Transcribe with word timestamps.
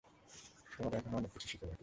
তোমার 0.71 0.93
এখনও 0.93 1.17
অনেক 1.17 1.31
কিছু 1.33 1.47
শেখা 1.51 1.65
বাকি। 1.65 1.79